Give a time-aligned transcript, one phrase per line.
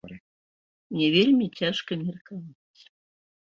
[0.95, 2.81] Мне вельмі цяжка меркаваць.